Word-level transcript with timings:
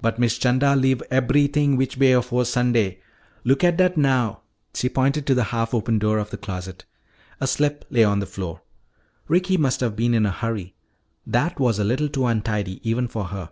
But 0.00 0.16
Miss 0.16 0.38
'Chanda 0.38 0.76
leave 0.76 1.02
eberythin' 1.10 1.76
which 1.76 1.96
way 1.96 2.12
afore 2.12 2.44
Sunday! 2.44 3.00
Looka 3.44 3.72
dat 3.72 3.96
now." 3.96 4.42
She 4.74 4.88
pointed 4.88 5.26
to 5.26 5.34
the 5.34 5.42
half 5.50 5.74
open 5.74 5.98
door 5.98 6.18
of 6.18 6.30
the 6.30 6.36
closet. 6.36 6.84
A 7.40 7.48
slip 7.48 7.84
lay 7.90 8.04
on 8.04 8.20
the 8.20 8.26
floor. 8.26 8.62
Ricky 9.26 9.56
must 9.56 9.80
have 9.80 9.96
been 9.96 10.14
in 10.14 10.24
a 10.24 10.30
hurry; 10.30 10.76
that 11.26 11.58
was 11.58 11.80
a 11.80 11.84
little 11.84 12.08
too 12.08 12.26
untidy 12.26 12.78
even 12.88 13.08
for 13.08 13.24
her. 13.24 13.50